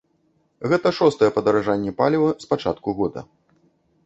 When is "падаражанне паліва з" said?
1.35-2.51